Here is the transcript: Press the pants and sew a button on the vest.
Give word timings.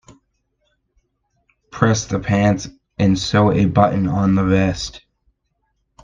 Press 1.69 2.05
the 2.07 2.17
pants 2.19 2.67
and 2.97 3.19
sew 3.19 3.51
a 3.51 3.65
button 3.65 4.07
on 4.07 4.33
the 4.33 4.43
vest. 4.43 5.05